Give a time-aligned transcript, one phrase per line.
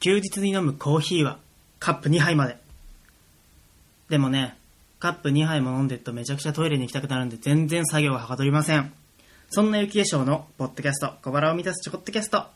[0.00, 1.38] 休日に飲むコーヒーは
[1.80, 2.56] カップ2杯まで。
[4.08, 4.56] でもね、
[5.00, 8.92] カップ2杯も飲んでるとめちゃくちゃトイレに行きたくなるんで全然作業がはかどりません。
[9.50, 12.46] そんな雪化粧のポッドキャスト、小腹を満たすチョコットキャスト。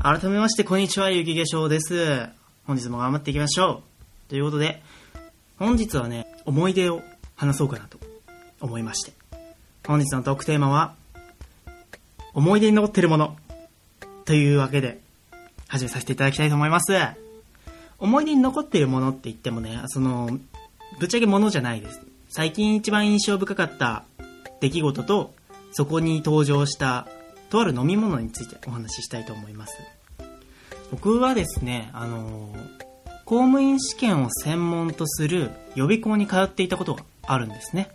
[0.00, 2.37] 改めまして、こんにちは、雪化粧です。
[2.68, 3.82] 本日も頑張っていきましょ
[4.26, 4.28] う。
[4.28, 4.82] ということで、
[5.58, 7.00] 本日はね、思い出を
[7.34, 7.98] 話そうかなと
[8.60, 9.12] 思いまして。
[9.86, 10.94] 本日のトークテーマは、
[12.34, 13.38] 思い出に残ってるもの
[14.26, 15.00] というわけで、
[15.66, 16.92] 始めさせていただきたいと思います。
[17.98, 20.38] 思い出に残ってるものって言ってもね、その、
[21.00, 22.02] ぶっちゃけものじゃないです。
[22.28, 24.04] 最近一番印象深かった
[24.60, 25.34] 出来事と、
[25.72, 27.08] そこに登場した、
[27.48, 29.97] とある飲み物についてお話ししたいと思います。
[30.90, 32.54] 僕はですね、あの
[33.24, 37.90] 公務員試験を専門とする予備校に通っていたことがあるんですね。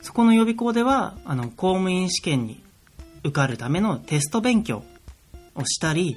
[0.00, 2.62] そこの予備校では、あの、公務員試験に
[3.22, 4.82] 受かるためのテスト勉強
[5.54, 6.16] をしたり、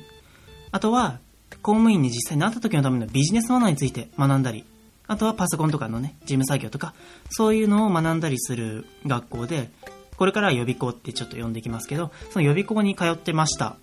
[0.71, 1.19] あとは、
[1.61, 4.66] 公務員に実際になった時のためのビジネスマナーについて学んだり、
[5.07, 6.93] あとはパソコンとかのね、事務作業とか、
[7.29, 9.69] そういうのを学んだりする学校で、
[10.17, 13.75] これからは予備校ってちょっと呼んできますけど、その予備校に通ってました。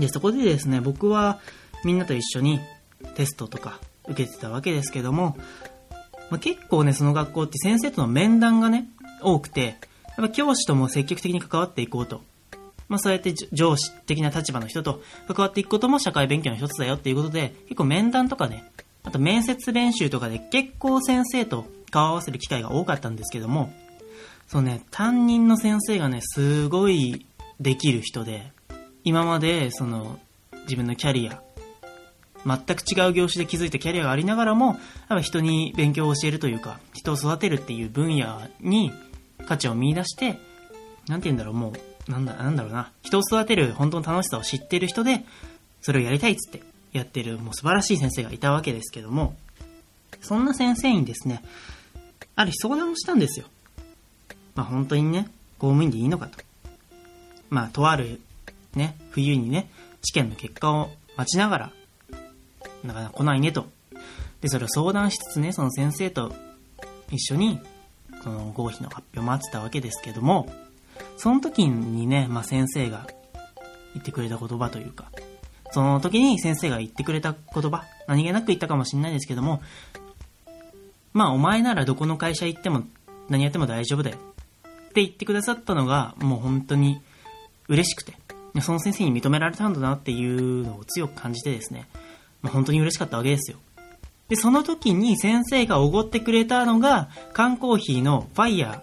[0.00, 1.38] で、そこでですね、僕は
[1.84, 2.60] みんなと一緒に
[3.14, 5.36] テストとか受けてたわけですけども、
[6.30, 8.88] まあ、結構ね、その学校って先生との面談がね、
[9.22, 9.78] 多くて、
[10.16, 12.22] やっぱ教師とも積極的に関わっていこうと。
[12.88, 18.64] まあそうやって上司的な立場の人と関わっていくことも社会勉強の一つだよっていうことで、結構面談とかね、
[19.04, 23.72] あと面接練習とかで結構先生と顔合わせる機会が多かったんですけども、
[24.48, 27.26] そうね、担任の先生がね、すごい
[27.60, 28.50] できる人で、
[29.04, 30.18] 今までその
[30.62, 31.42] 自分のキャリア、
[32.46, 34.76] 全く違う業種で築いたキャリアがありながらも、やっ
[35.08, 38.92] ぱ人に勉強を教えるというか、人を育てるっていう分野に
[39.46, 40.38] 価値を見出して、
[41.08, 41.72] なんて言うんだろう、も
[42.06, 45.24] う、なんだ、なんだろうな、人を育てる本当の楽しさを知ってる人で、
[45.82, 49.36] それをやりたいっつってやってる、もう素晴らしい先生がいたわけですけども、
[50.20, 51.42] そんな先生にですね、
[52.36, 53.46] ある日相談をしたんですよ。
[54.54, 56.38] まあ本当にね、公務員でいいのかと。
[57.48, 58.20] まあとある
[58.74, 59.70] ね、冬にね、
[60.02, 61.72] 試験の結果を待ちながら、
[62.84, 63.66] なかなか来ないねと。
[64.40, 66.32] で、それを相談しつつね、その先生と
[67.10, 67.60] 一緒に、
[68.22, 70.50] その合否の発表を待ってたわけですけども、
[71.16, 73.06] その時にね、まあ先生が
[73.94, 75.10] 言ってくれた言葉というか、
[75.72, 79.62] その時に先生が言ってくれた言葉、何気なく言ったかもしれないですけども、
[81.12, 82.84] まあお前ならどこの会社行っても
[83.28, 84.16] 何やっても大丈夫だよ。
[84.16, 87.00] って言ってくださったのが、もう本当に
[87.68, 88.14] 嬉しくて、
[88.60, 91.88] その先生に認められたんだなっていうのを強く感じてですね、
[92.42, 93.58] まあ、本当に嬉しかったわけですよ。
[94.28, 98.80] で、その時に先生がおごってくれたのが、缶コーヒーのファイヤー、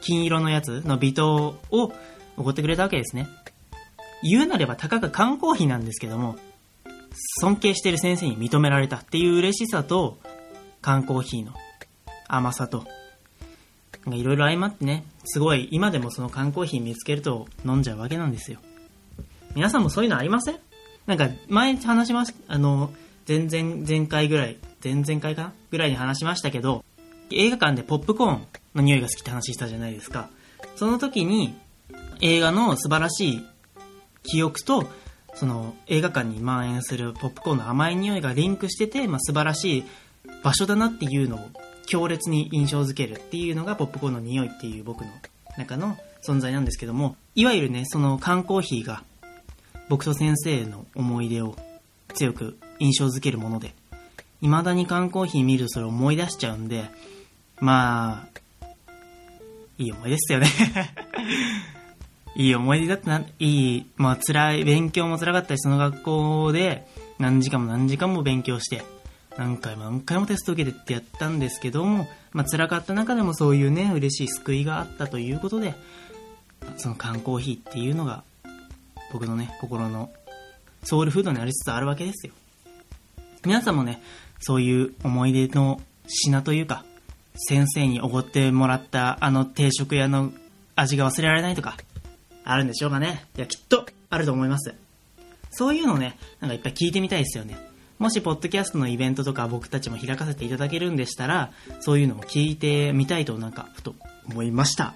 [0.00, 1.92] 金色のやつの微糖を
[2.36, 3.28] おごってくれたわけですね。
[4.22, 6.36] 言うなればたかが缶コーヒーなんですけども、
[7.40, 10.18] 尊敬してる先生に認められたっていう嬉しさと、
[10.82, 11.52] 缶コーヒーの
[12.28, 12.86] 甘さと、
[14.06, 18.60] いろいろ相まってね、すごい今でもその缶コーヒー見つけると飲んじゃうわけなんですよ。
[19.56, 20.58] 皆さんもそういうのありません？
[21.06, 22.92] なんか前話しましあの、
[23.26, 25.52] 前々前回ぐらい、前々回かな？
[25.70, 26.84] ぐらいに話しましたけど、
[27.30, 30.28] 映画館でポップコーンの匂いが好きって話したじゃないですか。
[30.76, 31.54] その時に
[32.20, 33.46] 映画の素晴らしい
[34.24, 34.90] 記憶と、
[35.34, 39.84] その映画館に蔓延するポップコーンの甘い匂いがリンクしてて、まあ、素晴らしい
[40.42, 41.40] 場所だなっていうのを
[41.86, 45.10] 強烈に印象づけるっていうのがポップコーンの匂いっていう僕の
[45.56, 49.02] 中の存在なんですけども、いわゆるね、その缶コーヒーが
[49.88, 51.56] 僕と先生の思い出を
[52.14, 53.74] 強く印象づけるもので、
[54.40, 56.90] 未だに缶コーヒー見るとそれを思い出しちゃうんで、
[57.60, 58.36] まあ、
[59.78, 60.48] いい思い出ですよね。
[62.36, 66.86] いい思い出だったな、いい、まあ辛い、勉強も辛かったし、その学校で
[67.18, 68.84] 何時間も何時間も勉強して、
[69.38, 75.74] 何回も何回もテスト受けてってやったんですけども、まあ辛かった中でもそういうね、嬉しい救いがあったということで、
[76.76, 78.22] その缶コーヒーっていうのが、
[79.16, 80.10] 僕のね、心の
[80.84, 82.34] ソウルフードになりつつあるわけですよ。
[83.46, 84.02] 皆さんもね、
[84.40, 86.84] そういう思い出の品というか、
[87.34, 90.34] 先生におごってもらったあの定食屋の
[90.74, 91.78] 味が忘れられないとか、
[92.44, 93.24] あるんでしょうかね。
[93.38, 94.74] いや、きっとあると思います。
[95.50, 97.56] そういうのね、なんかいっぱい聞いてみたいですよね。
[97.98, 103.94] もし、ポッドキャストのイベントとか僕たちも開かせていただけるんでしたら、そういうのを聞いてみたいとなんか、ふと
[104.28, 104.92] 思いました。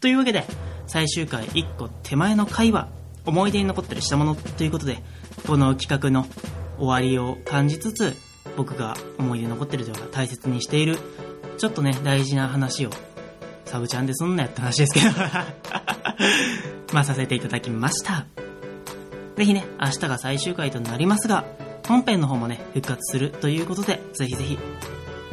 [0.00, 0.44] というわけで、
[0.86, 2.88] 最終回1個手前の回は、
[3.24, 5.02] 思い出に残ってるしたものということで、
[5.46, 6.26] この企画の
[6.78, 8.14] 終わりを感じつつ、
[8.56, 10.98] 僕が思い出に残ってるというか大切にしている、
[11.58, 12.90] ちょっとね、大事な話を、
[13.64, 15.06] サブちゃんですんなやって話ですけど、
[16.92, 18.26] まあさせていただきました。
[19.36, 21.44] ぜひね、明日が最終回となりますが、
[21.88, 24.58] 本編の方もね、復活するということで、ぜひぜひ、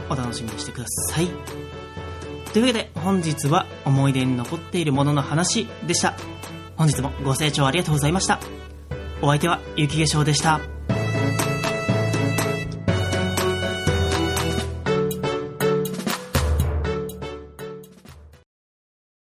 [0.10, 1.82] お楽しみにしてください。
[2.53, 6.13] というわけで、本日は思い出に残っているものの話でした。
[6.77, 8.39] 本日もご清聴ありがとうございました。
[9.23, 10.72] お相手は雪化粧でした。